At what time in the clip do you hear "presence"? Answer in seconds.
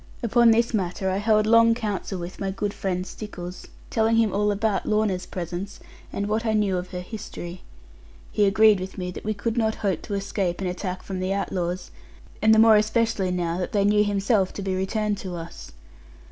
5.27-5.79